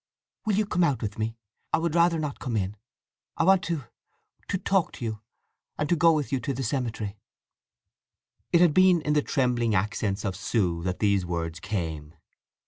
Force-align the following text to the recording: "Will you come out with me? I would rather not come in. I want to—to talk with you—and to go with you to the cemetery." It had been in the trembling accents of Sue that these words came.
"Will 0.47 0.55
you 0.55 0.65
come 0.65 0.83
out 0.83 1.03
with 1.03 1.19
me? 1.19 1.37
I 1.71 1.77
would 1.77 1.93
rather 1.93 2.17
not 2.17 2.39
come 2.39 2.57
in. 2.57 2.75
I 3.37 3.43
want 3.43 3.61
to—to 3.61 4.57
talk 4.57 4.93
with 4.93 5.01
you—and 5.03 5.89
to 5.89 5.95
go 5.95 6.11
with 6.11 6.31
you 6.31 6.39
to 6.39 6.55
the 6.55 6.63
cemetery." 6.63 7.19
It 8.51 8.61
had 8.61 8.73
been 8.73 9.03
in 9.03 9.13
the 9.13 9.21
trembling 9.21 9.75
accents 9.75 10.25
of 10.25 10.35
Sue 10.35 10.81
that 10.85 11.01
these 11.01 11.23
words 11.23 11.59
came. 11.59 12.15